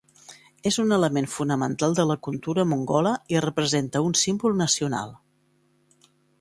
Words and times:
És 0.69 0.77
un 0.83 0.95
element 0.95 1.27
fonamental 1.33 1.93
de 1.99 2.07
la 2.13 2.15
cultura 2.29 2.65
mongola 2.71 3.13
i 3.37 3.45
representa 3.47 4.05
un 4.09 4.19
símbol 4.25 4.59
nacional. 4.65 5.17